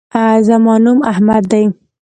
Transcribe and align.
زما 0.47 0.73
نوم 0.83 0.97
احمد 1.11 1.43
دے 1.51 1.63